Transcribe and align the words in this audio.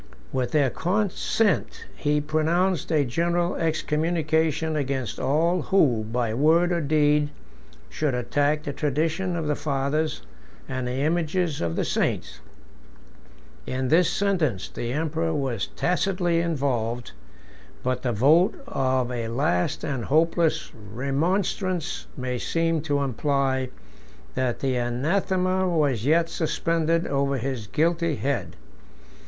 With 0.33 0.49
their 0.53 0.71
consent, 0.71 1.85
he 1.95 2.19
pronounced 2.21 2.91
a 2.91 3.05
general 3.05 3.55
excommunication 3.57 4.75
against 4.75 5.19
all 5.19 5.61
who 5.61 6.05
by 6.11 6.33
word 6.33 6.71
or 6.71 6.81
deed 6.81 7.29
should 7.87 8.15
attack 8.15 8.63
the 8.63 8.73
tradition 8.73 9.35
of 9.35 9.45
the 9.45 9.55
fathers 9.55 10.23
and 10.67 10.87
the 10.87 10.93
images 11.01 11.61
of 11.61 11.75
the 11.75 11.85
saints: 11.85 12.39
in 13.67 13.89
this 13.89 14.09
sentence 14.11 14.69
the 14.69 14.91
emperor 14.91 15.35
was 15.35 15.67
tacitly 15.75 16.39
involved, 16.39 17.09
40 17.83 17.83
but 17.83 18.01
the 18.01 18.11
vote 18.11 18.55
of 18.65 19.11
a 19.11 19.27
last 19.27 19.83
and 19.83 20.05
hopeless 20.05 20.71
remonstrance 20.73 22.07
may 22.17 22.39
seem 22.39 22.81
to 22.81 23.03
imply 23.03 23.69
that 24.33 24.61
the 24.61 24.77
anathema 24.77 25.67
was 25.69 26.07
yet 26.07 26.27
suspended 26.27 27.05
over 27.05 27.37
his 27.37 27.67
guilty 27.67 28.15
head. 28.15 28.55